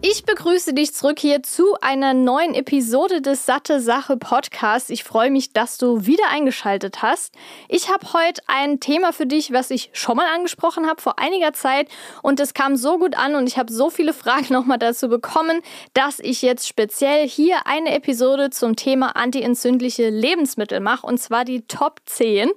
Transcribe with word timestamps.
Ich 0.00 0.24
begrüße 0.24 0.74
dich 0.74 0.94
zurück 0.94 1.18
hier 1.18 1.42
zu 1.42 1.74
einer 1.80 2.14
neuen 2.14 2.54
Episode 2.54 3.20
des 3.20 3.46
Satte 3.46 3.80
Sache 3.80 4.16
Podcasts. 4.16 4.90
Ich 4.90 5.02
freue 5.02 5.28
mich, 5.28 5.52
dass 5.52 5.76
du 5.76 6.06
wieder 6.06 6.22
eingeschaltet 6.30 7.02
hast. 7.02 7.34
Ich 7.68 7.90
habe 7.90 8.12
heute 8.12 8.40
ein 8.46 8.78
Thema 8.78 9.12
für 9.12 9.26
dich, 9.26 9.52
was 9.52 9.72
ich 9.72 9.90
schon 9.92 10.16
mal 10.16 10.32
angesprochen 10.32 10.86
habe 10.86 11.02
vor 11.02 11.18
einiger 11.18 11.52
Zeit 11.52 11.88
und 12.22 12.38
es 12.38 12.54
kam 12.54 12.76
so 12.76 12.98
gut 12.98 13.18
an 13.18 13.34
und 13.34 13.48
ich 13.48 13.58
habe 13.58 13.72
so 13.72 13.90
viele 13.90 14.12
Fragen 14.14 14.54
nochmal 14.54 14.78
dazu 14.78 15.08
bekommen, 15.08 15.62
dass 15.94 16.20
ich 16.20 16.42
jetzt 16.42 16.68
speziell 16.68 17.28
hier 17.28 17.66
eine 17.66 17.92
Episode 17.92 18.50
zum 18.50 18.76
Thema 18.76 19.16
antientzündliche 19.16 20.10
Lebensmittel 20.10 20.78
mache 20.78 21.08
und 21.08 21.18
zwar 21.18 21.44
die 21.44 21.62
Top 21.62 22.02
10. 22.04 22.50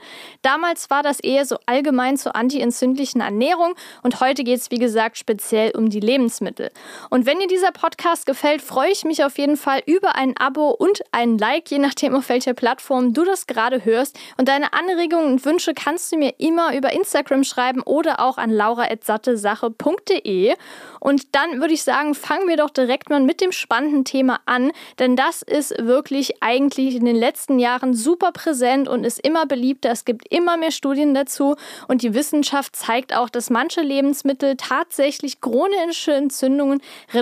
Damals 0.43 0.91
war 0.91 1.01
das 1.01 1.19
eher 1.19 1.47
so 1.47 1.57
allgemein 1.65 2.17
zur 2.17 2.35
antientzündlichen 2.35 3.19
Ernährung 3.19 3.73
und 4.03 4.19
heute 4.19 4.43
geht 4.43 4.59
es 4.59 4.69
wie 4.69 4.77
gesagt 4.77 5.17
speziell 5.17 5.71
um 5.71 5.89
die 5.89 6.01
Lebensmittel. 6.01 6.69
Und 7.09 7.30
wenn 7.31 7.39
dir 7.39 7.47
dieser 7.47 7.71
Podcast 7.71 8.25
gefällt, 8.25 8.61
freue 8.61 8.91
ich 8.91 9.05
mich 9.05 9.23
auf 9.23 9.37
jeden 9.37 9.55
Fall 9.55 9.81
über 9.85 10.15
ein 10.15 10.35
Abo 10.35 10.71
und 10.71 11.01
ein 11.13 11.37
Like, 11.37 11.71
je 11.71 11.77
nachdem 11.77 12.13
auf 12.13 12.27
welcher 12.27 12.53
Plattform 12.53 13.13
du 13.13 13.23
das 13.23 13.47
gerade 13.47 13.85
hörst. 13.85 14.19
Und 14.35 14.49
deine 14.49 14.73
Anregungen 14.73 15.27
und 15.27 15.45
Wünsche 15.45 15.73
kannst 15.73 16.11
du 16.11 16.17
mir 16.17 16.33
immer 16.39 16.75
über 16.75 16.91
Instagram 16.91 17.45
schreiben 17.45 17.83
oder 17.83 18.19
auch 18.19 18.37
an 18.37 18.49
laura.sattesache.de. 18.49 20.55
Und 20.99 21.33
dann 21.33 21.61
würde 21.61 21.73
ich 21.73 21.83
sagen, 21.83 22.15
fangen 22.15 22.49
wir 22.49 22.57
doch 22.57 22.69
direkt 22.69 23.09
mal 23.09 23.21
mit 23.21 23.39
dem 23.39 23.53
spannenden 23.53 24.03
Thema 24.03 24.41
an, 24.45 24.73
denn 24.99 25.15
das 25.15 25.41
ist 25.41 25.73
wirklich 25.79 26.43
eigentlich 26.43 26.95
in 26.95 27.05
den 27.05 27.15
letzten 27.15 27.59
Jahren 27.59 27.93
super 27.93 28.33
präsent 28.33 28.89
und 28.89 29.05
ist 29.05 29.25
immer 29.25 29.45
beliebter. 29.45 29.91
Es 29.91 30.03
gibt 30.03 30.27
immer 30.29 30.57
mehr 30.57 30.71
Studien 30.71 31.13
dazu 31.13 31.55
und 31.87 32.01
die 32.01 32.13
Wissenschaft 32.13 32.75
zeigt 32.75 33.15
auch, 33.15 33.29
dass 33.29 33.49
manche 33.49 33.79
Lebensmittel 33.79 34.57
tatsächlich 34.57 35.39
chronische 35.39 36.11
Entzündungen 36.11 36.81
reduzieren 37.13 37.20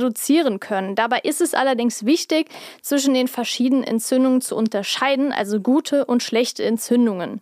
können. 0.59 0.95
Dabei 0.95 1.19
ist 1.19 1.41
es 1.41 1.53
allerdings 1.53 2.05
wichtig, 2.05 2.49
zwischen 2.81 3.13
den 3.13 3.27
verschiedenen 3.27 3.83
Entzündungen 3.83 4.41
zu 4.41 4.55
unterscheiden, 4.55 5.31
also 5.31 5.59
gute 5.59 6.05
und 6.05 6.23
schlechte 6.23 6.63
Entzündungen. 6.63 7.41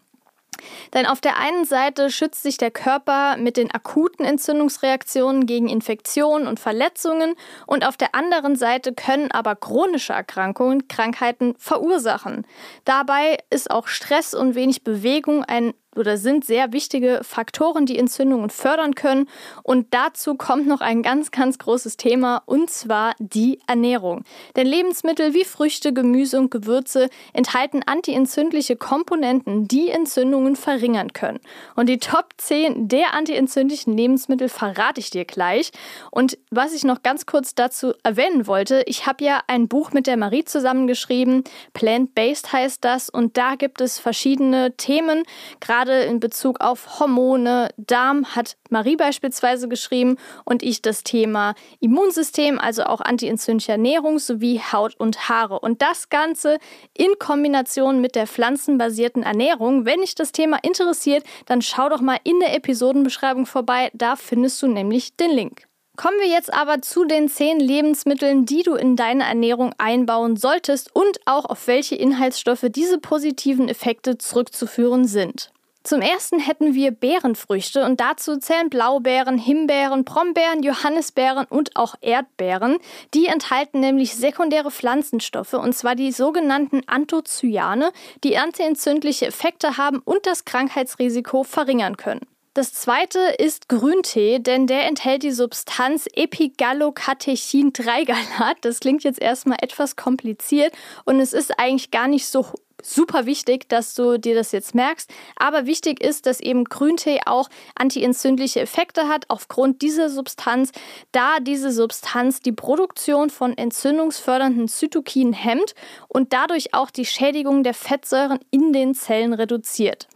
Denn 0.93 1.05
auf 1.05 1.21
der 1.21 1.37
einen 1.37 1.65
Seite 1.65 2.09
schützt 2.09 2.43
sich 2.43 2.57
der 2.57 2.71
Körper 2.71 3.37
mit 3.37 3.57
den 3.57 3.71
akuten 3.71 4.25
Entzündungsreaktionen 4.25 5.45
gegen 5.45 5.69
Infektionen 5.69 6.47
und 6.47 6.59
Verletzungen 6.59 7.35
und 7.65 7.85
auf 7.85 7.97
der 7.97 8.15
anderen 8.15 8.55
Seite 8.55 8.93
können 8.93 9.31
aber 9.31 9.55
chronische 9.55 10.13
Erkrankungen 10.13 10.87
Krankheiten 10.87 11.55
verursachen. 11.57 12.45
Dabei 12.85 13.37
ist 13.49 13.71
auch 13.71 13.87
Stress 13.87 14.33
und 14.33 14.55
wenig 14.55 14.83
Bewegung 14.83 15.43
ein 15.43 15.73
oder 15.97 16.17
sind 16.17 16.45
sehr 16.45 16.73
wichtige 16.73 17.21
Faktoren, 17.23 17.85
die 17.85 17.97
Entzündungen 17.97 18.49
fördern 18.49 18.95
können. 18.95 19.27
Und 19.63 19.93
dazu 19.93 20.35
kommt 20.35 20.67
noch 20.67 20.81
ein 20.81 21.03
ganz, 21.03 21.31
ganz 21.31 21.57
großes 21.57 21.97
Thema, 21.97 22.41
und 22.45 22.69
zwar 22.69 23.13
die 23.19 23.59
Ernährung. 23.67 24.23
Denn 24.55 24.67
Lebensmittel 24.67 25.33
wie 25.33 25.45
Früchte, 25.45 25.93
Gemüse 25.93 26.39
und 26.39 26.51
Gewürze 26.51 27.09
enthalten 27.33 27.83
antientzündliche 27.85 28.75
Komponenten, 28.75 29.67
die 29.67 29.89
Entzündungen 29.89 30.55
verringern 30.55 31.13
können. 31.13 31.39
Und 31.75 31.87
die 31.89 31.99
Top 31.99 32.29
10 32.37 32.87
der 32.87 33.13
antientzündlichen 33.13 33.95
Lebensmittel 33.95 34.49
verrate 34.49 34.99
ich 34.99 35.09
dir 35.09 35.25
gleich. 35.25 35.71
Und 36.11 36.37
was 36.51 36.73
ich 36.73 36.83
noch 36.83 37.03
ganz 37.03 37.25
kurz 37.25 37.55
dazu 37.55 37.93
erwähnen 38.03 38.47
wollte, 38.47 38.83
ich 38.85 39.05
habe 39.05 39.23
ja 39.23 39.41
ein 39.47 39.67
Buch 39.67 39.91
mit 39.91 40.07
der 40.07 40.17
Marie 40.17 40.45
zusammengeschrieben, 40.45 41.43
Plant-Based 41.73 42.51
heißt 42.51 42.83
das, 42.83 43.09
und 43.09 43.37
da 43.37 43.55
gibt 43.55 43.81
es 43.81 43.99
verschiedene 43.99 44.75
Themen, 44.77 45.23
gerade 45.59 45.86
gerade 45.87 46.03
in 46.03 46.19
Bezug 46.19 46.59
auf 46.59 46.99
Hormone, 46.99 47.69
Darm 47.77 48.35
hat 48.35 48.57
Marie 48.69 48.95
beispielsweise 48.95 49.67
geschrieben 49.67 50.17
und 50.43 50.61
ich 50.61 50.81
das 50.81 51.03
Thema 51.03 51.55
Immunsystem, 51.79 52.59
also 52.59 52.83
auch 52.83 53.01
antientzündliche 53.01 53.73
Ernährung 53.73 54.19
sowie 54.19 54.59
Haut 54.59 54.95
und 54.97 55.29
Haare. 55.29 55.59
Und 55.59 55.81
das 55.81 56.09
Ganze 56.09 56.57
in 56.93 57.11
Kombination 57.19 58.01
mit 58.01 58.15
der 58.15 58.27
pflanzenbasierten 58.27 59.23
Ernährung. 59.23 59.85
Wenn 59.85 60.01
dich 60.01 60.15
das 60.15 60.31
Thema 60.31 60.57
interessiert, 60.61 61.23
dann 61.45 61.61
schau 61.61 61.89
doch 61.89 62.01
mal 62.01 62.19
in 62.23 62.39
der 62.39 62.53
Episodenbeschreibung 62.55 63.45
vorbei, 63.45 63.89
da 63.93 64.15
findest 64.15 64.61
du 64.61 64.67
nämlich 64.67 65.15
den 65.15 65.31
Link. 65.31 65.67
Kommen 65.95 66.19
wir 66.19 66.27
jetzt 66.27 66.53
aber 66.53 66.83
zu 66.83 67.05
den 67.05 67.27
zehn 67.27 67.59
Lebensmitteln, 67.59 68.45
die 68.45 68.61
du 68.61 68.75
in 68.75 68.95
deine 68.95 69.23
Ernährung 69.23 69.73
einbauen 69.79 70.37
solltest 70.37 70.95
und 70.95 71.19
auch 71.25 71.45
auf 71.45 71.65
welche 71.65 71.95
Inhaltsstoffe 71.95 72.67
diese 72.69 72.99
positiven 72.99 73.67
Effekte 73.67 74.19
zurückzuführen 74.19 75.07
sind. 75.07 75.49
Zum 75.87 76.01
ersten 76.01 76.39
hätten 76.39 76.73
wir 76.73 76.91
Beerenfrüchte 76.91 77.85
und 77.85 78.01
dazu 78.01 78.35
zählen 78.35 78.69
Blaubeeren, 78.69 79.37
Himbeeren, 79.37 80.03
Brombeeren, 80.03 80.61
Johannisbeeren 80.61 81.45
und 81.45 81.77
auch 81.77 81.95
Erdbeeren. 82.01 82.79
Die 83.13 83.27
enthalten 83.27 83.79
nämlich 83.79 84.13
sekundäre 84.13 84.69
Pflanzenstoffe 84.69 85.53
und 85.53 85.77
zwar 85.77 85.95
die 85.95 86.11
sogenannten 86.11 86.81
Anthocyane, 86.87 87.93
die 88.25 88.37
antientzündliche 88.37 89.27
Effekte 89.27 89.77
haben 89.77 90.01
und 90.03 90.25
das 90.25 90.43
Krankheitsrisiko 90.43 91.45
verringern 91.45 91.95
können. 91.95 92.25
Das 92.53 92.73
zweite 92.73 93.19
ist 93.37 93.69
Grüntee, 93.69 94.39
denn 94.39 94.67
der 94.67 94.87
enthält 94.87 95.23
die 95.23 95.31
Substanz 95.31 96.05
Epigallocatechin-3-Galat. 96.13 98.57
Das 98.59 98.81
klingt 98.81 99.05
jetzt 99.05 99.21
erstmal 99.21 99.59
etwas 99.61 99.95
kompliziert 99.95 100.73
und 101.05 101.21
es 101.21 101.31
ist 101.31 101.57
eigentlich 101.57 101.91
gar 101.91 102.09
nicht 102.09 102.27
so 102.27 102.45
super 102.81 103.25
wichtig, 103.25 103.69
dass 103.69 103.93
du 103.95 104.17
dir 104.17 104.35
das 104.35 104.51
jetzt 104.51 104.75
merkst. 104.75 105.11
Aber 105.35 105.65
wichtig 105.65 106.01
ist, 106.01 106.25
dass 106.25 106.39
eben 106.39 106.63
Grüntee 106.63 107.19
auch 107.25 107.49
antientzündliche 107.75 108.61
Effekte 108.61 109.07
hat 109.07 109.25
aufgrund 109.29 109.81
dieser 109.81 110.09
Substanz, 110.09 110.71
da 111.11 111.39
diese 111.39 111.71
Substanz 111.71 112.39
die 112.39 112.51
Produktion 112.51 113.29
von 113.29 113.57
entzündungsfördernden 113.57 114.67
Zytokinen 114.67 115.33
hemmt 115.33 115.73
und 116.07 116.33
dadurch 116.33 116.73
auch 116.73 116.89
die 116.89 117.05
Schädigung 117.05 117.63
der 117.63 117.73
Fettsäuren 117.73 118.39
in 118.51 118.73
den 118.73 118.93
Zellen 118.93 119.33
reduziert. 119.33 120.07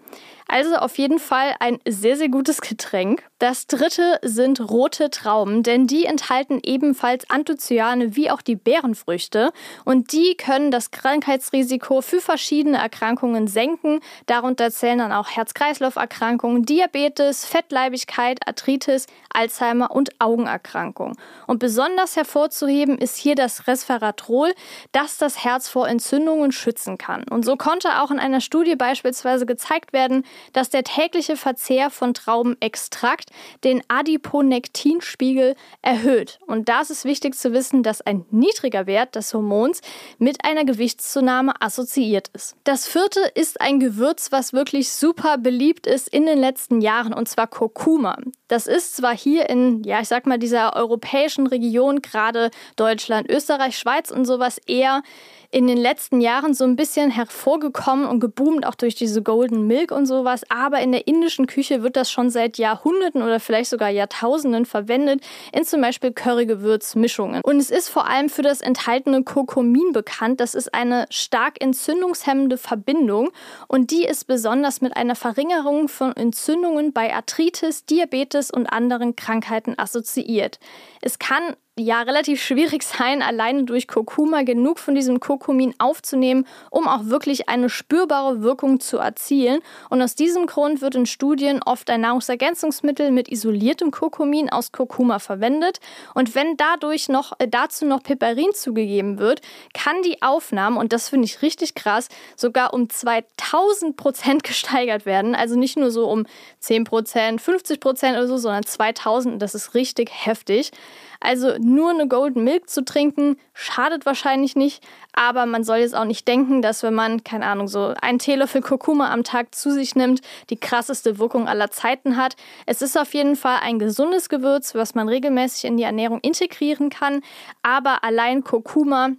Also 0.48 0.76
auf 0.76 0.98
jeden 0.98 1.20
Fall 1.20 1.56
ein 1.60 1.80
sehr, 1.88 2.18
sehr 2.18 2.28
gutes 2.28 2.60
Getränk. 2.60 3.24
Das 3.41 3.66
dritte 3.66 4.19
sind 4.22 4.69
rote 4.69 5.09
Trauben, 5.09 5.63
denn 5.63 5.88
die 5.88 6.06
enthalten 6.06 6.59
ebenfalls 6.62 7.28
Anthocyane 7.28 8.16
wie 8.16 8.29
auch 8.29 8.44
die 8.44 8.56
Beerenfrüchte 8.56 9.52
und 9.84 10.12
die 10.12 10.35
können 10.35 10.69
das 10.69 10.91
Krankheitsrisiko 10.91 12.02
für 12.02 12.22
verschiedene 12.22 12.78
Erkrankungen 12.78 13.47
senken. 13.47 14.00
Darunter 14.28 14.69
zählen 14.69 15.00
dann 15.00 15.12
auch 15.12 15.31
Herz-Kreislauf-Erkrankungen, 15.31 16.68
Diabetes, 16.68 17.44
Fettleibigkeit, 17.44 18.47
Arthritis, 18.47 19.07
Alzheimer 19.34 19.90
und 19.90 20.22
Augenerkrankungen. 20.22 21.18
Und 21.47 21.58
besonders 21.58 22.16
hervorzuheben 22.16 23.00
ist 23.00 23.18
hier 23.18 23.34
das 23.34 23.66
Resveratrol, 23.66 24.53
das 24.91 25.18
das 25.18 25.44
Herz 25.44 25.68
vor 25.68 25.88
Entzündungen 25.88 26.52
schützen 26.52 27.00
kann. 27.00 27.23
Und 27.23 27.44
so 27.44 27.56
konnte 27.56 28.03
auch 28.03 28.12
in 28.12 28.19
einer 28.19 28.41
Studie 28.41 28.75
beispielsweise 28.75 29.47
gezeigt 29.47 29.94
werden, 29.94 30.28
dass 30.53 30.69
der 30.69 30.84
tägliche 30.84 31.38
Verzehr 31.38 31.90
von 31.90 32.13
Traubenextrakt 32.13 33.31
den 33.64 33.81
Adiponektinspiegel 33.88 35.56
erhöht. 35.81 36.40
Und 36.47 36.69
da 36.69 36.81
ist 36.81 36.92
es 36.92 37.06
wichtig 37.06 37.36
zu 37.36 37.53
wissen, 37.53 37.84
dass 37.84 38.02
ein 38.02 38.26
niedriger 38.32 38.88
Wert 38.88 39.16
des 39.16 39.34
Hormons 39.34 39.82
mit 40.17 40.46
einer 40.46 40.66
Gewichtszunahme 40.66 41.53
assoziiert 41.61 42.29
ist. 42.34 42.56
Das 42.64 42.88
vierte 42.88 43.20
ist 43.35 43.61
ein 43.61 43.79
Gewürz, 43.79 44.32
was 44.32 44.53
wirklich 44.53 44.91
super 44.91 45.38
beliebt 45.38 45.88
ist 45.88 46.08
in 46.08 46.26
den 46.26 46.40
letzten 46.40 46.82
Jahren, 46.82 47.14
und 47.14 47.28
zwar 47.28 47.47
Kurkuma. 47.47 48.17
Das 48.52 48.68
ist 48.68 48.98
zwar 48.98 49.16
hier 49.16 49.50
in, 49.50 49.82
ja, 49.84 50.02
ich 50.02 50.09
sag 50.09 50.28
mal, 50.28 50.38
dieser 50.38 50.76
europäischen 50.76 51.48
Region, 51.48 52.02
gerade 52.02 52.52
Deutschland, 52.76 53.30
Österreich, 53.30 53.78
Schweiz 53.78 54.12
und 54.12 54.26
sowas 54.26 54.59
eher 54.68 55.03
in 55.52 55.68
den 55.68 55.78
letzten 55.78 56.22
Jahren 56.22 56.53
so 56.53 56.64
ein 56.64 56.78
bisschen 56.78 57.12
hervorgekommen 57.12 58.06
und 58.06 58.22
geboomt, 58.22 58.66
auch 58.66 58.76
durch 58.76 58.96
diese 58.96 59.22
Golden 59.22 59.68
Milk 59.68 59.92
und 59.92 60.06
sowas. 60.06 60.44
Aber 60.50 60.80
in 60.80 60.94
der 60.94 61.08
indischen 61.08 61.46
Küche 61.46 61.84
wird 61.84 61.98
das 61.98 62.09
schon 62.09 62.30
seit 62.30 62.58
Jahrhunderten 62.58 63.22
oder 63.22 63.40
vielleicht 63.40 63.70
sogar 63.70 63.90
Jahrtausenden 63.90 64.66
verwendet, 64.66 65.22
in 65.52 65.66
zum 65.66 65.82
Beispiel 65.82 66.14
Currygewürzmischungen. 66.14 67.42
Und 67.44 67.58
es 67.58 67.70
ist 67.70 67.90
vor 67.90 68.08
allem 68.08 68.30
für 68.30 68.42
das 68.42 68.62
enthaltene 68.62 69.24
Kurkumin 69.24 69.92
bekannt. 69.92 70.40
Das 70.40 70.56
ist 70.56 70.74
eine 70.74 71.06
stark 71.09 71.62
entzündungshemmende 71.62 72.58
Verbindung 72.58 73.32
und 73.68 73.92
die 73.92 74.06
ist 74.06 74.28
besonders 74.28 74.80
mit 74.80 74.96
einer 74.96 75.16
Verringerung 75.16 75.90
von 75.90 76.16
Entzündungen 76.16 76.94
bei 76.94 77.14
Arthritis, 77.14 77.86
Diabetes 77.86 78.41
und 78.49 78.67
anderen 78.67 79.16
Krankheiten 79.16 79.78
assoziiert. 79.78 80.59
Es 81.02 81.20
kann 81.20 81.55
ja 81.82 82.02
relativ 82.02 82.42
schwierig 82.42 82.84
sein, 82.84 83.22
alleine 83.22 83.64
durch 83.64 83.88
Kurkuma 83.88 84.44
genug 84.44 84.80
von 84.80 84.96
diesem 84.96 85.20
Kurkumin 85.20 85.74
aufzunehmen, 85.78 86.48
um 86.70 86.88
auch 86.88 87.06
wirklich 87.06 87.50
eine 87.50 87.70
spürbare 87.70 88.42
Wirkung 88.42 88.80
zu 88.80 88.98
erzielen. 88.98 89.62
Und 89.90 90.02
aus 90.02 90.16
diesem 90.16 90.46
Grund 90.46 90.82
wird 90.82 90.96
in 90.96 91.06
Studien 91.06 91.62
oft 91.64 91.90
ein 91.90 92.02
Nahrungsergänzungsmittel 92.02 93.12
mit 93.12 93.30
isoliertem 93.30 93.92
Kurkumin 93.92 94.50
aus 94.50 94.72
Kurkuma 94.72 95.20
verwendet. 95.20 95.80
Und 96.14 96.36
wenn 96.36 96.58
dadurch 96.58 97.10
noch 97.10 97.34
äh, 97.40 97.48
dazu 97.48 97.86
noch 97.86 98.04
Piperin 98.04 98.54
zugegeben 98.54 99.18
wird, 99.20 99.42
kann 99.74 100.02
die 100.04 100.22
Aufnahme, 100.22 100.80
und 100.80 100.94
das 100.94 101.10
finde 101.10 101.26
ich 101.26 101.42
richtig 101.42 101.76
krass, 101.76 102.08
sogar 102.36 102.74
um 102.74 102.90
2000 102.90 103.96
Prozent 103.96 104.44
gesteigert 104.52 105.06
werden. 105.06 105.36
Also 105.36 105.58
nicht 105.58 105.78
nur 105.78 105.92
so 105.92 106.10
um 106.10 106.26
10 106.60 106.84
Prozent, 106.84 107.42
50 107.42 107.80
Prozent 107.80 108.18
oder 108.18 108.28
so, 108.28 108.38
sondern 108.38 108.66
2000. 108.66 109.42
Das 109.42 109.56
ist 109.56 109.74
richtig 109.74 110.12
heftig. 110.12 110.72
Also 111.22 111.56
nur 111.59 111.91
eine 111.91 112.08
Golden 112.08 112.44
Milk 112.44 112.68
zu 112.68 112.84
trinken, 112.84 113.38
schadet 113.53 114.08
wahrscheinlich 114.08 114.56
nicht, 114.56 114.84
aber 115.14 115.46
man 115.46 115.64
soll 115.64 115.78
jetzt 115.78 115.96
auch 115.96 116.06
nicht 116.06 116.28
denken, 116.28 116.64
dass 116.64 116.82
wenn 116.82 116.96
man, 116.96 117.23
keine 117.23 117.46
Ahnung, 117.46 117.68
so 117.68 117.94
einen 118.02 118.18
Teelöffel 118.18 118.62
Kurkuma 118.62 119.12
am 119.12 119.23
Tag 119.23 119.53
zu 119.53 119.72
sich 119.72 119.96
nimmt, 119.96 120.22
die 120.50 120.59
krasseste 120.59 121.20
Wirkung 121.20 121.47
aller 121.47 121.70
Zeiten 121.70 122.18
hat. 122.18 122.35
Es 122.66 122.82
ist 122.82 122.97
auf 122.97 123.14
jeden 123.14 123.35
Fall 123.35 123.59
ein 123.62 123.78
gesundes 123.78 124.29
Gewürz, 124.29 124.73
was 124.73 124.96
man 124.96 125.08
regelmäßig 125.08 125.66
in 125.66 125.78
die 125.78 125.84
Ernährung 125.84 126.20
integrieren 126.22 126.90
kann, 126.90 127.22
aber 127.62 128.03
allein 128.03 128.44
Kurkuma 128.44 129.12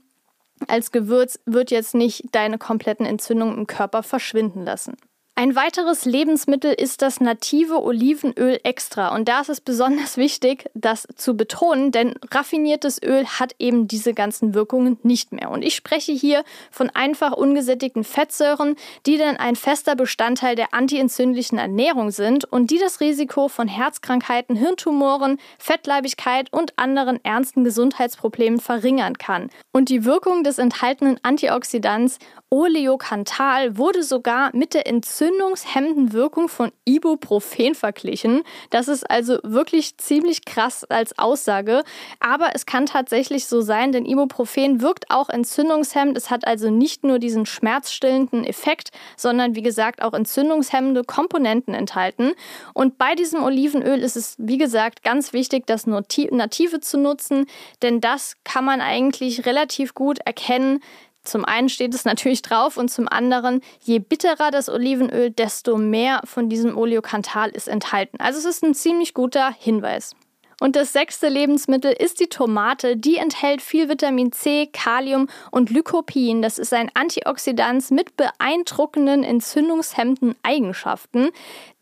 als 0.68 0.90
Gewürz 0.90 1.38
wird 1.46 1.70
jetzt 1.70 1.94
nicht 1.94 2.24
deine 2.32 2.58
kompletten 2.58 3.06
Entzündungen 3.06 3.58
im 3.58 3.66
Körper 3.66 4.02
verschwinden 4.02 4.64
lassen. 4.64 4.96
Ein 5.34 5.56
weiteres 5.56 6.04
Lebensmittel 6.04 6.74
ist 6.74 7.00
das 7.00 7.18
native 7.18 7.82
Olivenöl 7.82 8.60
extra. 8.64 9.14
Und 9.14 9.28
da 9.28 9.40
ist 9.40 9.48
es 9.48 9.62
besonders 9.62 10.18
wichtig, 10.18 10.68
das 10.74 11.08
zu 11.16 11.38
betonen, 11.38 11.90
denn 11.90 12.16
raffiniertes 12.30 13.02
Öl 13.02 13.26
hat 13.26 13.54
eben 13.58 13.88
diese 13.88 14.12
ganzen 14.12 14.52
Wirkungen 14.52 14.98
nicht 15.02 15.32
mehr. 15.32 15.50
Und 15.50 15.62
ich 15.62 15.74
spreche 15.74 16.12
hier 16.12 16.44
von 16.70 16.90
einfach 16.90 17.32
ungesättigten 17.32 18.04
Fettsäuren, 18.04 18.76
die 19.06 19.16
dann 19.16 19.38
ein 19.38 19.56
fester 19.56 19.96
Bestandteil 19.96 20.54
der 20.54 20.74
antientzündlichen 20.74 21.56
Ernährung 21.56 22.10
sind 22.10 22.44
und 22.44 22.70
die 22.70 22.78
das 22.78 23.00
Risiko 23.00 23.48
von 23.48 23.68
Herzkrankheiten, 23.68 24.54
Hirntumoren, 24.54 25.38
Fettleibigkeit 25.58 26.52
und 26.52 26.78
anderen 26.78 27.24
ernsten 27.24 27.64
Gesundheitsproblemen 27.64 28.60
verringern 28.60 29.16
kann. 29.16 29.48
Und 29.72 29.88
die 29.88 30.04
Wirkung 30.04 30.44
des 30.44 30.58
enthaltenen 30.58 31.18
Antioxidants 31.22 32.18
Oleokantal 32.50 33.78
wurde 33.78 34.02
sogar 34.02 34.54
mit 34.54 34.74
der 34.74 34.86
entzündungshemmenden 35.22 36.12
Wirkung 36.12 36.48
von 36.48 36.72
Ibuprofen 36.84 37.74
verglichen. 37.74 38.42
Das 38.70 38.88
ist 38.88 39.08
also 39.08 39.38
wirklich 39.44 39.96
ziemlich 39.98 40.44
krass 40.44 40.84
als 40.84 41.16
Aussage. 41.16 41.84
Aber 42.18 42.50
es 42.54 42.66
kann 42.66 42.86
tatsächlich 42.86 43.46
so 43.46 43.60
sein, 43.60 43.92
denn 43.92 44.04
Ibuprofen 44.04 44.80
wirkt 44.80 45.10
auch 45.10 45.28
entzündungshemmend. 45.28 46.16
Es 46.16 46.30
hat 46.30 46.46
also 46.46 46.70
nicht 46.70 47.04
nur 47.04 47.20
diesen 47.20 47.46
schmerzstillenden 47.46 48.44
Effekt, 48.44 48.90
sondern 49.16 49.54
wie 49.54 49.62
gesagt 49.62 50.02
auch 50.02 50.12
entzündungshemmende 50.12 51.04
Komponenten 51.04 51.74
enthalten. 51.74 52.32
Und 52.74 52.98
bei 52.98 53.14
diesem 53.14 53.44
Olivenöl 53.44 54.00
ist 54.00 54.16
es, 54.16 54.34
wie 54.38 54.58
gesagt, 54.58 55.04
ganz 55.04 55.32
wichtig, 55.32 55.66
das 55.66 55.86
Native 55.86 56.80
zu 56.80 56.98
nutzen, 56.98 57.46
denn 57.82 58.00
das 58.00 58.34
kann 58.44 58.64
man 58.64 58.80
eigentlich 58.80 59.46
relativ 59.46 59.94
gut 59.94 60.18
erkennen, 60.18 60.80
zum 61.22 61.44
einen 61.44 61.68
steht 61.68 61.94
es 61.94 62.04
natürlich 62.04 62.42
drauf 62.42 62.76
und 62.76 62.90
zum 62.90 63.08
anderen, 63.08 63.60
je 63.80 63.98
bitterer 63.98 64.50
das 64.50 64.68
Olivenöl, 64.68 65.30
desto 65.30 65.76
mehr 65.76 66.20
von 66.24 66.48
diesem 66.48 66.76
Oleokantal 66.76 67.50
ist 67.50 67.68
enthalten. 67.68 68.18
Also 68.20 68.38
es 68.40 68.44
ist 68.44 68.64
ein 68.64 68.74
ziemlich 68.74 69.14
guter 69.14 69.52
Hinweis. 69.56 70.16
Und 70.62 70.76
das 70.76 70.92
sechste 70.92 71.28
Lebensmittel 71.28 71.90
ist 71.90 72.20
die 72.20 72.28
Tomate. 72.28 72.96
Die 72.96 73.16
enthält 73.16 73.62
viel 73.62 73.88
Vitamin 73.88 74.30
C, 74.30 74.68
Kalium 74.72 75.26
und 75.50 75.70
Lycopin. 75.70 76.40
Das 76.40 76.56
ist 76.56 76.72
ein 76.72 76.88
Antioxidant 76.94 77.90
mit 77.90 78.16
beeindruckenden 78.16 79.24
entzündungshemmenden 79.24 80.36
Eigenschaften, 80.44 81.30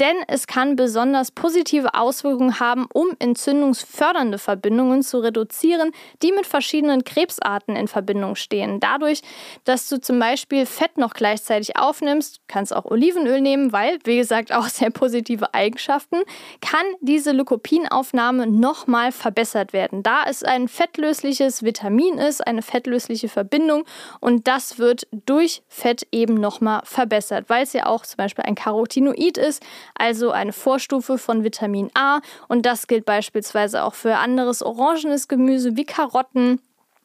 denn 0.01 0.17
es 0.29 0.47
kann 0.47 0.77
besonders 0.77 1.31
positive 1.31 1.93
Auswirkungen 1.93 2.59
haben, 2.59 2.87
um 2.95 3.09
entzündungsfördernde 3.19 4.39
Verbindungen 4.39 5.03
zu 5.03 5.19
reduzieren, 5.19 5.93
die 6.23 6.33
mit 6.33 6.47
verschiedenen 6.47 7.05
Krebsarten 7.05 7.77
in 7.77 7.87
Verbindung 7.87 8.35
stehen. 8.35 8.81
Dadurch, 8.81 9.21
dass 9.65 9.91
du 9.91 10.01
zum 10.01 10.19
Beispiel 10.19 10.65
Fett 10.65 10.97
noch 10.97 11.13
gleichzeitig 11.13 11.77
aufnimmst, 11.77 12.41
kannst 12.49 12.75
auch 12.75 12.87
Olivenöl 12.87 13.43
nehmen, 13.43 13.73
weil, 13.73 13.99
wie 14.05 14.17
gesagt, 14.17 14.55
auch 14.55 14.69
sehr 14.69 14.91
positive 14.91 15.53
Eigenschaften, 15.53 16.23
kann 16.63 16.87
diese 17.03 17.33
Lycopinaufnahme 17.33 18.47
noch 18.47 18.70
nochmal 18.71 19.11
verbessert 19.11 19.73
werden. 19.73 20.05
Da 20.05 20.23
es 20.29 20.45
ein 20.45 20.69
fettlösliches 20.69 21.65
Vitamin 21.65 22.19
ist, 22.19 22.47
eine 22.47 22.63
fettlösliche 22.63 23.29
Verbindung 23.29 23.85
und 24.21 24.47
das 24.47 24.79
wird 24.79 25.09
durch 25.27 25.65
Fett 25.67 26.07
eben 26.13 26.35
nochmal 26.35 26.83
verbessert, 26.85 27.47
weil 27.49 27.65
es 27.65 27.73
ja 27.73 27.87
auch 27.87 28.07
zum 28.07 28.19
Beispiel 28.19 28.45
ein 28.45 28.55
Carotinoid 28.55 29.39
ist, 29.39 29.61
also 29.97 30.31
eine 30.31 30.53
Vorstufe 30.53 31.19
von 31.19 31.43
Vitamin 31.43 31.91
A 31.95 32.21
und 32.47 32.65
das 32.65 32.87
gilt 32.87 33.05
beispielsweise 33.05 33.83
auch 33.83 33.95
für 33.95 34.19
anderes 34.19 34.63
orangenes 34.63 35.27
Gemüse 35.27 35.77
wie 35.77 35.85
Karotten 35.85 36.61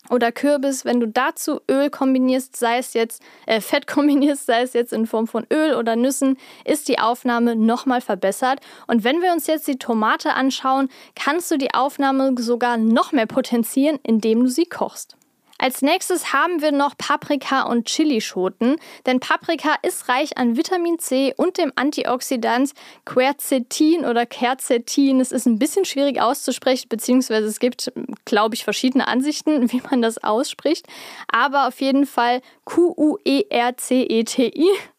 oder 0.10 0.32
Kürbis, 0.32 0.86
wenn 0.86 1.00
du 1.00 1.08
dazu 1.08 1.62
Öl 1.70 1.90
kombinierst, 1.90 2.56
sei 2.56 2.78
es 2.78 2.94
jetzt 2.94 3.22
äh, 3.46 3.62
Fett 3.62 3.88
kombinierst, 3.96 4.46
sei 4.46 4.62
es 4.62 4.74
jetzt 4.74 4.94
in 4.94 5.08
Form 5.08 5.28
von 5.28 5.46
Öl 5.52 5.76
oder 5.76 5.96
Nüssen, 5.96 6.38
ist 6.64 6.88
die 6.88 7.00
Aufnahme 7.00 7.56
nochmal 7.56 8.02
verbessert. 8.02 8.60
Und 8.88 9.04
wenn 9.04 9.22
wir 9.22 9.32
uns 9.32 9.48
jetzt 9.48 9.68
die 9.68 9.78
Tomate 9.78 10.34
anschauen, 10.34 10.90
kannst 11.16 11.52
du 11.52 11.58
die 11.58 11.74
Aufnahme 11.74 12.34
sogar 12.38 12.78
noch 12.78 13.12
mehr 13.12 13.28
potenzieren, 13.28 14.00
indem 14.04 14.44
du 14.44 14.50
sie 14.50 14.66
kochst. 14.66 15.18
Als 15.58 15.82
nächstes 15.82 16.34
haben 16.34 16.62
wir 16.62 16.74
noch 16.74 16.98
Paprika 16.98 17.64
und 17.64 17.88
Chilischoten, 17.88 18.76
denn 19.06 19.22
Paprika 19.22 19.76
ist 19.84 20.10
reich 20.10 20.38
an 20.38 20.58
Vitamin 20.58 21.00
C 21.00 21.34
und 21.38 21.58
dem 21.58 21.72
Antioxidant 21.76 22.74
Quercetin 23.06 24.04
oder 24.06 24.26
Quercetin. 24.26 25.22
Es 25.22 25.32
ist 25.32 25.46
ein 25.46 25.58
bisschen 25.58 25.86
schwierig 25.86 26.22
auszusprechen, 26.22 26.90
beziehungsweise 26.90 27.48
es 27.48 27.60
gibt, 27.60 27.94
glaube 28.26 28.56
ich, 28.56 28.66
verschiedene 28.66 29.08
Ansichten, 29.08 29.72
wie 29.72 29.82
man 29.90 30.02
das 30.02 30.22
ausspricht. 30.22 30.88
Aber 31.32 31.68
auf 31.68 31.80
jeden 31.80 32.06
Fall 32.06 32.42
Q-U-E-R-C-E-T-I 32.66 33.08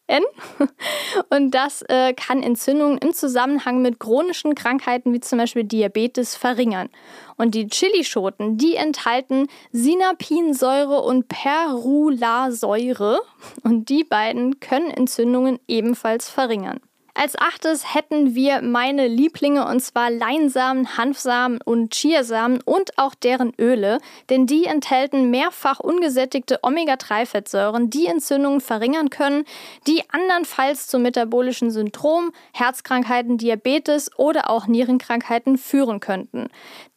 N. 0.07 0.23
Und 1.29 1.51
das 1.51 1.81
äh, 1.83 2.13
kann 2.13 2.41
Entzündungen 2.41 2.97
im 2.97 3.13
Zusammenhang 3.13 3.81
mit 3.81 3.99
chronischen 3.99 4.55
Krankheiten 4.55 5.13
wie 5.13 5.19
zum 5.19 5.37
Beispiel 5.37 5.63
Diabetes 5.63 6.35
verringern. 6.35 6.89
Und 7.35 7.53
die 7.55 7.67
Chilischoten, 7.67 8.57
die 8.57 8.75
enthalten 8.75 9.47
Sinapinsäure 9.71 11.01
und 11.01 11.27
Perulasäure. 11.27 13.19
Und 13.63 13.89
die 13.89 14.03
beiden 14.03 14.59
können 14.59 14.89
Entzündungen 14.89 15.59
ebenfalls 15.67 16.29
verringern. 16.29 16.79
Als 17.19 17.35
achtes 17.35 17.95
hätten 17.95 18.35
wir 18.35 18.61
meine 18.61 19.07
Lieblinge 19.07 19.65
und 19.65 19.79
zwar 19.79 20.11
Leinsamen, 20.11 20.99
Hanfsamen 20.99 21.59
und 21.65 21.95
Chiasamen 21.95 22.61
und 22.61 22.95
auch 22.99 23.15
deren 23.15 23.53
Öle, 23.59 23.97
denn 24.29 24.45
die 24.45 24.65
enthalten 24.65 25.31
mehrfach 25.31 25.79
ungesättigte 25.79 26.59
Omega-3-Fettsäuren, 26.61 27.89
die 27.89 28.05
Entzündungen 28.05 28.61
verringern 28.61 29.09
können, 29.09 29.45
die 29.87 30.03
andernfalls 30.11 30.85
zu 30.85 30.99
metabolischen 30.99 31.71
Syndrom, 31.71 32.31
Herzkrankheiten, 32.53 33.39
Diabetes 33.39 34.11
oder 34.19 34.51
auch 34.51 34.67
Nierenkrankheiten 34.67 35.57
führen 35.57 35.99
könnten. 35.99 36.49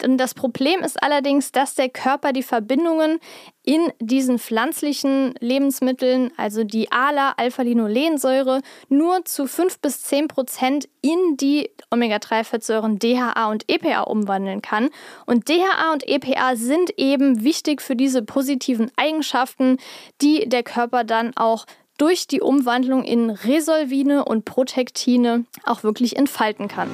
Denn 0.02 0.18
das 0.18 0.34
Problem 0.34 0.80
ist 0.80 1.02
allerdings, 1.02 1.50
dass 1.50 1.76
der 1.76 1.88
Körper 1.88 2.34
die 2.34 2.42
Verbindungen 2.42 3.20
in 3.64 3.92
diesen 4.00 4.38
pflanzlichen 4.38 5.34
Lebensmitteln, 5.40 6.32
also 6.36 6.64
die 6.64 6.90
ALA-Alpha-Linolensäure, 6.90 8.62
nur 8.88 9.24
zu 9.24 9.46
5 9.46 9.80
bis 9.80 10.02
10 10.02 10.28
Prozent 10.28 10.88
in 11.02 11.36
die 11.36 11.70
Omega-3-Fettsäuren 11.90 12.98
DHA 12.98 13.50
und 13.50 13.64
EPA 13.68 14.02
umwandeln 14.02 14.62
kann. 14.62 14.88
Und 15.26 15.48
DHA 15.48 15.92
und 15.92 16.08
EPA 16.08 16.56
sind 16.56 16.90
eben 16.96 17.44
wichtig 17.44 17.82
für 17.82 17.96
diese 17.96 18.22
positiven 18.22 18.90
Eigenschaften, 18.96 19.76
die 20.22 20.48
der 20.48 20.62
Körper 20.62 21.04
dann 21.04 21.36
auch 21.36 21.66
durch 21.98 22.26
die 22.26 22.40
Umwandlung 22.40 23.04
in 23.04 23.28
Resolvine 23.28 24.24
und 24.24 24.46
Protektine 24.46 25.44
auch 25.64 25.82
wirklich 25.82 26.16
entfalten 26.16 26.66
kann. 26.66 26.88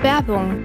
Werbung 0.00 0.64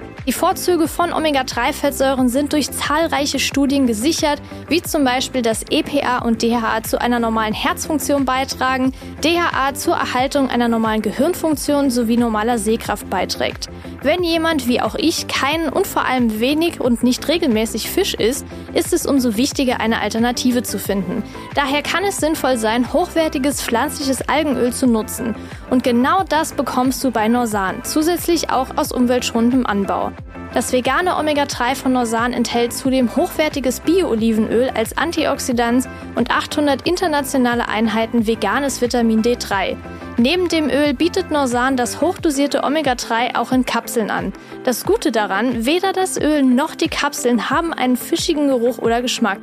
Die 0.27 0.33
Vorzüge 0.33 0.87
von 0.87 1.13
Omega-3-Fettsäuren 1.13 2.29
sind 2.29 2.53
durch 2.53 2.69
zahlreiche 2.69 3.39
Studien 3.39 3.87
gesichert, 3.87 4.39
wie 4.67 4.83
zum 4.83 5.03
Beispiel, 5.03 5.41
dass 5.41 5.63
EPA 5.67 6.19
und 6.19 6.43
DHA 6.43 6.83
zu 6.83 7.01
einer 7.01 7.19
normalen 7.19 7.55
Herzfunktion 7.55 8.23
beitragen, 8.23 8.93
DHA 9.23 9.73
zur 9.73 9.95
Erhaltung 9.95 10.47
einer 10.47 10.67
normalen 10.67 11.01
Gehirnfunktion 11.01 11.89
sowie 11.89 12.17
normaler 12.17 12.59
Sehkraft 12.59 13.09
beiträgt. 13.09 13.69
Wenn 14.03 14.23
jemand 14.23 14.67
wie 14.67 14.81
auch 14.81 14.95
ich 14.95 15.27
keinen 15.27 15.69
und 15.69 15.85
vor 15.85 16.05
allem 16.05 16.39
wenig 16.39 16.81
und 16.81 17.03
nicht 17.03 17.27
regelmäßig 17.27 17.87
Fisch 17.87 18.15
isst, 18.15 18.47
ist 18.73 18.93
es 18.93 19.05
umso 19.05 19.37
wichtiger, 19.37 19.79
eine 19.79 20.01
Alternative 20.01 20.63
zu 20.63 20.79
finden. 20.79 21.23
Daher 21.53 21.83
kann 21.83 22.03
es 22.03 22.17
sinnvoll 22.17 22.57
sein, 22.57 22.93
hochwertiges 22.93 23.61
pflanzliches 23.61 24.27
Algenöl 24.27 24.73
zu 24.73 24.87
nutzen. 24.87 25.35
Und 25.69 25.83
genau 25.83 26.23
das 26.27 26.53
bekommst 26.53 27.03
du 27.03 27.11
bei 27.11 27.27
Norsan, 27.27 27.83
zusätzlich 27.83 28.49
auch 28.49 28.75
aus 28.75 28.91
umweltschonendem 28.91 29.67
Anbau. 29.67 30.11
Das 30.55 30.73
vegane 30.73 31.15
Omega-3 31.17 31.75
von 31.75 31.93
Norsan 31.93 32.33
enthält 32.33 32.73
zudem 32.73 33.15
hochwertiges 33.15 33.81
Bio-Olivenöl 33.81 34.69
als 34.73 34.97
Antioxidant 34.97 35.87
und 36.15 36.31
800 36.31 36.87
internationale 36.87 37.69
Einheiten 37.69 38.25
veganes 38.25 38.81
Vitamin 38.81 39.21
D3. 39.21 39.77
Neben 40.23 40.49
dem 40.49 40.69
Öl 40.69 40.93
bietet 40.93 41.31
Norsan 41.31 41.77
das 41.77 41.99
hochdosierte 41.99 42.63
Omega-3 42.63 43.35
auch 43.35 43.51
in 43.51 43.65
Kapseln 43.65 44.11
an. 44.11 44.33
Das 44.63 44.85
Gute 44.85 45.11
daran, 45.11 45.65
weder 45.65 45.93
das 45.93 46.15
Öl 46.15 46.43
noch 46.43 46.75
die 46.75 46.89
Kapseln 46.89 47.49
haben 47.49 47.73
einen 47.73 47.97
fischigen 47.97 48.47
Geruch 48.47 48.77
oder 48.77 49.01
Geschmack. 49.01 49.39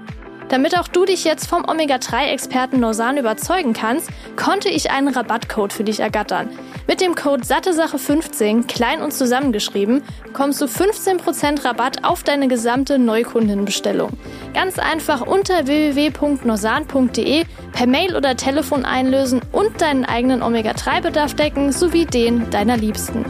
Damit 0.48 0.78
auch 0.78 0.88
du 0.88 1.04
dich 1.04 1.24
jetzt 1.24 1.46
vom 1.46 1.68
Omega-3-Experten 1.68 2.80
Norsan 2.80 3.18
überzeugen 3.18 3.74
kannst, 3.74 4.10
konnte 4.36 4.68
ich 4.68 4.90
einen 4.90 5.08
Rabattcode 5.08 5.72
für 5.72 5.84
dich 5.84 6.00
ergattern. 6.00 6.48
Mit 6.86 7.02
dem 7.02 7.14
Code 7.14 7.42
SatteSache15, 7.42 8.66
klein 8.66 9.02
und 9.02 9.12
zusammengeschrieben, 9.12 10.02
bekommst 10.24 10.60
du 10.60 10.64
15% 10.64 11.64
Rabatt 11.64 12.04
auf 12.04 12.22
deine 12.22 12.48
gesamte 12.48 12.98
Neukundenbestellung. 12.98 14.10
Ganz 14.54 14.78
einfach 14.78 15.20
unter 15.20 15.66
www.norsan.de 15.66 17.44
per 17.72 17.86
Mail 17.86 18.16
oder 18.16 18.36
Telefon 18.36 18.86
einlösen 18.86 19.42
und 19.52 19.82
deinen 19.82 20.06
eigenen 20.06 20.42
Omega-3-Bedarf 20.42 21.34
decken 21.34 21.72
sowie 21.72 22.06
den 22.06 22.48
deiner 22.48 22.78
Liebsten. 22.78 23.24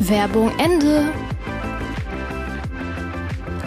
Werbung 0.00 0.50
Ende. 0.58 1.12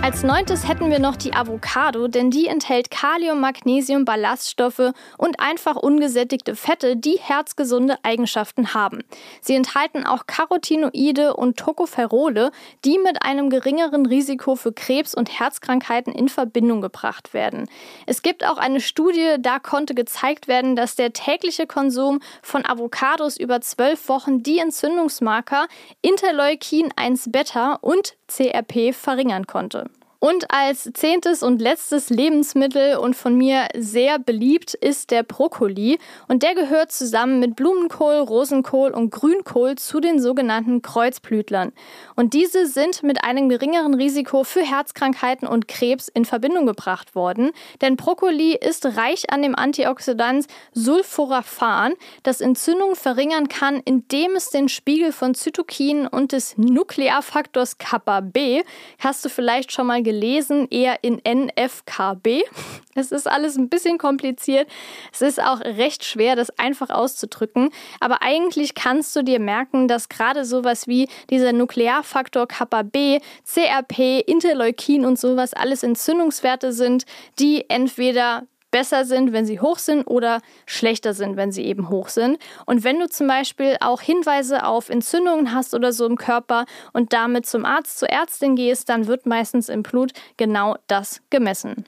Als 0.04 0.22
neuntes 0.22 0.68
hätten 0.68 0.92
wir 0.92 1.00
noch 1.00 1.16
die 1.16 1.32
Avocado, 1.32 2.10
denn 2.10 2.30
die 2.30 2.48
enthält 2.48 2.92
Kalium, 2.92 3.40
Magnesium, 3.40 4.04
Ballaststoffe 4.04 4.92
und 5.18 5.40
einfach 5.40 5.78
ungesättigte 5.78 6.58
Fette, 6.58 6.98
die 6.98 7.18
herzgesunde 7.22 7.96
Eigenschaften 8.04 8.74
haben. 8.74 9.06
Sie 9.40 9.56
enthalten 9.56 10.06
auch 10.06 10.28
Carotinoide 10.28 11.36
und 11.38 11.56
Tocopherole, 11.56 12.52
die 12.84 12.98
mit 12.98 13.24
einem 13.24 13.50
geringeren 13.50 14.06
Risiko 14.06 14.56
für 14.56 14.74
Krebs 14.74 15.16
und 15.16 15.40
Herzkrankheiten 15.40 16.12
in 16.12 16.28
Verbindung 16.28 16.82
gebracht 16.82 17.34
werden. 17.34 17.70
Es 18.06 18.22
gibt 18.22 18.46
auch 18.46 18.58
eine 18.58 18.82
Studie, 18.82 19.38
da 19.40 19.60
konnte 19.60 19.96
gezeigt 19.96 20.50
werden, 20.50 20.76
dass 20.76 20.98
der 20.98 21.14
tägliche 21.14 21.66
Konsum 21.66 22.20
von 22.42 22.66
Avocados 22.66 23.38
über 23.38 23.62
zwölf 23.62 24.10
Wochen 24.10 24.44
die 24.44 24.60
Entzündungsmarker 24.60 25.68
Interleukin 26.02 26.92
1 26.98 27.32
Beta 27.32 27.76
und 27.76 28.18
CRP 28.28 28.94
verringern 28.94 29.48
konnte. 29.48 29.90
Und 30.24 30.52
als 30.52 30.90
zehntes 30.94 31.44
und 31.44 31.62
letztes 31.62 32.10
Lebensmittel 32.10 32.96
und 32.96 33.14
von 33.14 33.38
mir 33.38 33.68
sehr 33.76 34.20
beliebt 34.20 34.74
ist 34.74 35.12
der 35.12 35.22
Brokkoli. 35.22 36.00
Und 36.30 36.44
der 36.44 36.56
gehört 36.56 36.94
zusammen 36.94 37.42
mit 37.42 37.58
Blumenkohl, 37.58 38.20
Rosenkohl 38.20 38.92
und 38.92 39.10
Grünkohl 39.10 39.76
zu 39.76 40.00
den 40.00 40.22
sogenannten 40.22 40.82
Kreuzblütlern. 40.82 41.74
Und 42.16 42.32
diese 42.32 42.68
sind 42.68 43.04
mit 43.04 43.26
einem 43.26 43.50
geringeren 43.50 43.96
Risiko 43.96 44.46
für 44.46 44.62
Herzkrankheiten 44.62 45.46
und 45.46 45.68
Krebs 45.68 46.08
in 46.08 46.24
Verbindung 46.24 46.68
gebracht 46.68 47.16
worden. 47.16 47.52
Denn 47.82 47.98
Brokkoli 47.98 48.56
ist 48.56 48.86
reich 48.96 49.30
an 49.30 49.42
dem 49.42 49.56
Antioxidant 49.56 50.46
Sulforaphan, 50.72 51.96
das 52.24 52.40
Entzündungen 52.40 52.96
verringern 52.96 53.50
kann, 53.50 53.82
indem 53.84 54.38
es 54.38 54.52
den 54.52 54.70
Spiegel 54.70 55.12
von 55.12 55.36
Zytokinen 55.36 56.08
und 56.08 56.32
des 56.32 56.58
Nuklearfaktors 56.58 57.78
Kappa 57.78 58.22
B, 58.22 58.64
hast 59.00 59.26
du 59.26 59.28
vielleicht 59.28 59.74
schon 59.74 59.88
mal 59.88 60.02
gelesen, 60.02 60.13
gelesen, 60.14 60.68
eher 60.70 61.04
in 61.04 61.22
NFKB. 61.26 62.44
Es 62.96 63.12
ist 63.12 63.28
alles 63.28 63.58
ein 63.58 63.70
bisschen 63.70 63.98
kompliziert. 63.98 64.70
Es 65.12 65.24
ist 65.24 65.42
auch 65.42 65.62
recht 65.62 66.06
schwer, 66.06 66.36
das 66.36 66.52
einfach 66.60 66.92
auszudrücken. 66.92 67.72
Aber 68.00 68.22
eigentlich 68.22 68.76
kannst 68.76 69.16
du 69.16 69.24
dir 69.24 69.40
merken, 69.40 69.88
dass 69.88 70.10
gerade 70.10 70.46
sowas 70.46 70.88
wie 70.88 71.10
dieser 71.32 71.54
Nuklearfaktor 71.54 72.48
Kappa 72.48 72.84
B, 72.84 73.18
CRP, 73.52 74.20
Interleukin 74.28 75.06
und 75.06 75.18
sowas 75.18 75.56
alles 75.56 75.82
Entzündungswerte 75.82 76.72
sind, 76.72 77.06
die 77.40 77.68
entweder 77.68 78.44
besser 78.74 79.06
sind, 79.06 79.32
wenn 79.32 79.46
sie 79.46 79.62
hoch 79.62 79.78
sind 79.78 80.04
oder 80.06 80.42
schlechter 80.66 81.14
sind, 81.14 81.38
wenn 81.38 81.54
sie 81.54 81.64
eben 81.64 81.88
hoch 81.88 82.10
sind. 82.10 82.40
Und 82.66 82.84
wenn 82.84 83.00
du 83.00 83.08
zum 83.08 83.28
Beispiel 83.28 83.78
auch 83.80 84.02
Hinweise 84.02 84.66
auf 84.66 84.90
Entzündungen 84.90 85.54
hast 85.54 85.74
oder 85.74 85.94
so 85.94 86.06
im 86.06 86.18
Körper 86.18 86.66
und 86.92 87.14
damit 87.14 87.46
zum 87.46 87.64
Arzt, 87.64 88.00
zur 88.00 88.10
Ärztin 88.10 88.56
gehst, 88.56 88.90
dann 88.90 89.08
wird 89.08 89.26
meistens 89.26 89.70
im 89.70 89.84
Blut 89.84 90.12
genau 90.38 90.76
das 90.88 91.22
gemessen. 91.30 91.86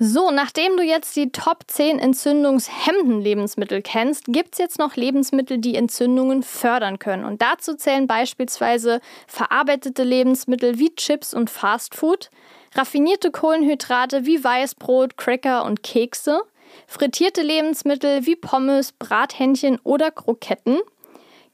So, 0.00 0.32
nachdem 0.32 0.76
du 0.76 0.82
jetzt 0.82 1.14
die 1.14 1.30
Top 1.30 1.66
10 1.68 2.00
entzündungshemmenden 2.00 3.20
Lebensmittel 3.20 3.80
kennst, 3.80 4.24
gibt 4.26 4.54
es 4.54 4.58
jetzt 4.58 4.78
noch 4.80 4.96
Lebensmittel, 4.96 5.58
die 5.58 5.76
Entzündungen 5.76 6.42
fördern 6.42 6.98
können. 6.98 7.24
Und 7.24 7.40
dazu 7.40 7.76
zählen 7.76 8.08
beispielsweise 8.08 9.00
verarbeitete 9.28 10.02
Lebensmittel 10.02 10.80
wie 10.80 10.92
Chips 10.96 11.32
und 11.32 11.48
Fastfood, 11.48 12.28
raffinierte 12.74 13.30
Kohlenhydrate 13.30 14.26
wie 14.26 14.42
Weißbrot, 14.42 15.16
Cracker 15.16 15.64
und 15.64 15.82
Kekse, 15.82 16.42
frittierte 16.86 17.42
Lebensmittel 17.42 18.26
wie 18.26 18.36
Pommes, 18.36 18.92
Brathähnchen 18.92 19.78
oder 19.84 20.10
Kroketten, 20.10 20.78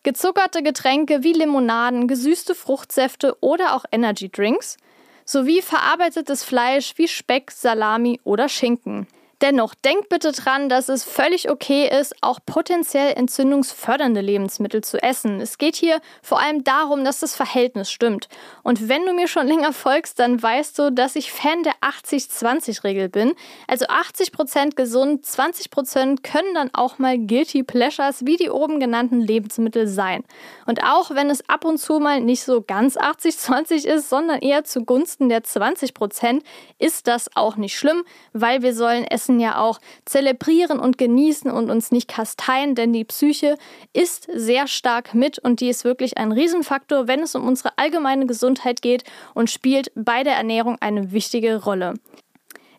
gezuckerte 0.02 0.62
Getränke 0.62 1.22
wie 1.22 1.32
Limonaden, 1.32 2.08
gesüßte 2.08 2.54
Fruchtsäfte 2.54 3.36
oder 3.40 3.74
auch 3.74 3.84
Energy 3.92 4.28
Drinks– 4.28 4.76
sowie 5.30 5.62
verarbeitetes 5.62 6.42
Fleisch 6.42 6.94
wie 6.96 7.06
Speck, 7.06 7.52
Salami 7.52 8.20
oder 8.24 8.48
Schinken. 8.48 9.06
Dennoch 9.40 9.74
denkt 9.74 10.10
bitte 10.10 10.32
dran, 10.32 10.68
dass 10.68 10.90
es 10.90 11.02
völlig 11.02 11.50
okay 11.50 11.88
ist, 11.88 12.14
auch 12.20 12.40
potenziell 12.44 13.14
entzündungsfördernde 13.14 14.20
Lebensmittel 14.20 14.84
zu 14.84 15.02
essen. 15.02 15.40
Es 15.40 15.56
geht 15.56 15.76
hier 15.76 16.00
vor 16.22 16.40
allem 16.40 16.62
darum, 16.62 17.04
dass 17.04 17.20
das 17.20 17.34
Verhältnis 17.34 17.90
stimmt. 17.90 18.28
Und 18.62 18.90
wenn 18.90 19.06
du 19.06 19.14
mir 19.14 19.28
schon 19.28 19.46
länger 19.46 19.72
folgst, 19.72 20.18
dann 20.18 20.42
weißt 20.42 20.78
du, 20.78 20.92
dass 20.92 21.16
ich 21.16 21.32
Fan 21.32 21.62
der 21.62 21.72
80-20-Regel 21.80 23.08
bin. 23.08 23.32
Also 23.66 23.86
80% 23.86 24.74
gesund, 24.74 25.24
20% 25.24 26.22
können 26.22 26.54
dann 26.54 26.70
auch 26.74 26.98
mal 26.98 27.16
Guilty 27.18 27.62
Pleasures 27.62 28.26
wie 28.26 28.36
die 28.36 28.50
oben 28.50 28.78
genannten 28.78 29.22
Lebensmittel 29.22 29.86
sein. 29.86 30.22
Und 30.66 30.84
auch 30.84 31.12
wenn 31.12 31.30
es 31.30 31.48
ab 31.48 31.64
und 31.64 31.78
zu 31.78 31.98
mal 31.98 32.20
nicht 32.20 32.42
so 32.42 32.60
ganz 32.60 32.98
80-20 32.98 33.86
ist, 33.86 34.10
sondern 34.10 34.40
eher 34.40 34.64
zugunsten 34.64 35.30
der 35.30 35.42
20%, 35.42 36.42
ist 36.78 37.06
das 37.06 37.34
auch 37.34 37.56
nicht 37.56 37.78
schlimm, 37.78 38.04
weil 38.34 38.60
wir 38.60 38.74
sollen 38.74 39.04
Essen 39.04 39.29
Essen 39.30 39.40
ja 39.40 39.58
auch 39.58 39.78
zelebrieren 40.04 40.80
und 40.80 40.98
genießen 40.98 41.50
und 41.50 41.70
uns 41.70 41.92
nicht 41.92 42.08
kasteien, 42.08 42.74
denn 42.74 42.92
die 42.92 43.04
Psyche 43.04 43.56
ist 43.92 44.28
sehr 44.34 44.66
stark 44.66 45.14
mit 45.14 45.38
und 45.38 45.60
die 45.60 45.68
ist 45.68 45.84
wirklich 45.84 46.18
ein 46.18 46.32
Riesenfaktor, 46.32 47.06
wenn 47.06 47.20
es 47.20 47.34
um 47.34 47.46
unsere 47.46 47.78
allgemeine 47.78 48.26
Gesundheit 48.26 48.82
geht 48.82 49.04
und 49.34 49.50
spielt 49.50 49.92
bei 49.94 50.24
der 50.24 50.34
Ernährung 50.34 50.76
eine 50.80 51.12
wichtige 51.12 51.62
Rolle. 51.62 51.94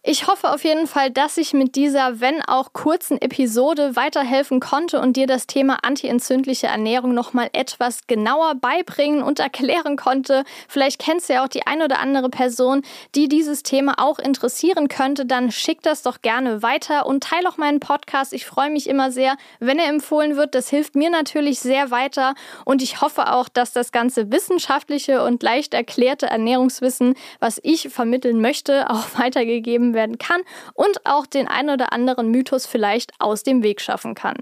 Ich 0.04 0.26
hoffe 0.26 0.50
auf 0.50 0.64
jeden 0.64 0.88
Fall, 0.88 1.12
dass 1.12 1.38
ich 1.38 1.54
mit 1.54 1.76
dieser, 1.76 2.20
wenn 2.20 2.42
auch 2.42 2.74
kurzen 2.74 3.22
Episode 3.22 3.96
weiterhelfen 3.96 4.60
konnte 4.60 5.00
und 5.00 5.16
dir 5.16 5.28
das 5.28 5.46
Thema 5.46 5.84
antientzündliche 5.84 6.66
Ernährung 6.66 7.14
nochmal 7.14 7.52
etwas 7.54 8.08
genauer 8.08 8.56
beibringen 8.56 9.22
und 9.22 9.40
erklären 9.40 9.98
konnte. 9.98 10.44
Vielleicht 10.68 10.98
kennst 10.98 11.30
du 11.30 11.34
ja 11.34 11.44
auch 11.44 11.48
die 11.48 11.68
ein 11.68 11.84
oder 11.84 12.00
andere 12.00 12.30
Person, 12.30 12.82
die 13.14 13.30
dieses 13.30 13.62
Thema 13.62 13.94
auch 14.00 14.18
interessieren 14.18 14.88
könnte. 14.88 15.28
Dann 15.28 15.52
schick 15.52 15.84
das 15.84 16.02
doch 16.02 16.24
gerne 16.24 16.64
weiter 16.64 17.06
und 17.06 17.24
teile 17.24 17.48
auch 17.48 17.58
meinen 17.58 17.80
Podcast. 17.80 18.34
Ich 18.34 18.48
freue 18.48 18.72
mich 18.72 18.90
immer 18.90 19.12
sehr, 19.12 19.36
wenn 19.60 19.78
er 19.78 19.90
empfohlen 19.90 20.36
wird. 20.36 20.56
Das 20.56 20.68
hilft 20.68 20.96
mir 20.96 21.12
natürlich 21.12 21.60
sehr 21.60 21.92
weiter 21.92 22.34
und 22.66 22.82
ich 22.82 23.02
hoffe 23.02 23.32
auch, 23.32 23.50
dass 23.50 23.72
das 23.72 23.92
ganze 23.92 24.32
wissenschaftliche 24.32 25.24
und 25.24 25.44
leicht 25.44 25.76
erklärte 25.76 26.26
Ernährungswissen, 26.26 27.14
was 27.40 27.60
ich 27.62 27.90
vermitteln 27.90 28.42
möchte, 28.42 28.90
auch 28.90 29.06
weitergegeben 29.20 29.91
werden 29.94 30.18
kann 30.18 30.42
und 30.74 31.06
auch 31.06 31.26
den 31.26 31.48
ein 31.48 31.70
oder 31.70 31.94
anderen 31.94 32.32
Mythos 32.32 32.66
vielleicht 32.66 33.12
aus 33.20 33.44
dem 33.44 33.64
Weg 33.64 33.82
schaffen 33.82 34.16
kann. 34.16 34.36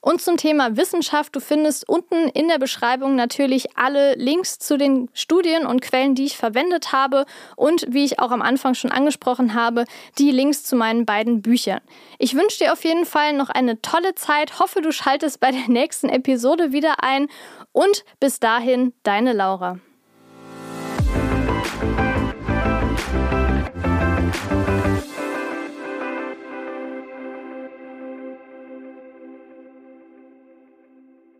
Und 0.00 0.20
zum 0.20 0.36
Thema 0.36 0.76
Wissenschaft, 0.76 1.34
du 1.36 1.40
findest 1.40 1.88
unten 1.88 2.28
in 2.28 2.48
der 2.48 2.58
Beschreibung 2.58 3.14
natürlich 3.14 3.76
alle 3.76 4.14
Links 4.14 4.58
zu 4.58 4.76
den 4.76 5.08
Studien 5.14 5.64
und 5.64 5.80
Quellen, 5.80 6.14
die 6.14 6.24
ich 6.24 6.36
verwendet 6.36 6.92
habe 6.92 7.24
und 7.56 7.86
wie 7.88 8.04
ich 8.04 8.18
auch 8.18 8.32
am 8.32 8.42
Anfang 8.42 8.74
schon 8.74 8.90
angesprochen 8.90 9.54
habe, 9.54 9.84
die 10.18 10.30
Links 10.30 10.64
zu 10.64 10.76
meinen 10.76 11.06
beiden 11.06 11.40
Büchern. 11.40 11.80
Ich 12.18 12.34
wünsche 12.34 12.58
dir 12.58 12.72
auf 12.72 12.84
jeden 12.84 13.06
Fall 13.06 13.32
noch 13.32 13.48
eine 13.48 13.80
tolle 13.80 14.14
Zeit, 14.14 14.58
hoffe 14.58 14.82
du 14.82 14.92
schaltest 14.92 15.40
bei 15.40 15.50
der 15.52 15.68
nächsten 15.68 16.08
Episode 16.08 16.72
wieder 16.72 17.02
ein 17.02 17.28
und 17.72 18.04
bis 18.20 18.40
dahin 18.40 18.92
deine 19.02 19.32
Laura. 19.32 19.78